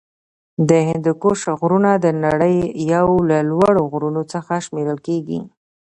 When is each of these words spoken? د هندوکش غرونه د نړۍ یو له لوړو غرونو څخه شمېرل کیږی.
د 0.69 0.71
هندوکش 0.87 1.39
غرونه 1.59 1.91
د 2.05 2.07
نړۍ 2.23 2.57
یو 2.93 3.07
له 3.29 3.37
لوړو 3.49 3.83
غرونو 3.91 4.21
څخه 4.33 4.53
شمېرل 4.65 4.99
کیږی. 5.07 5.39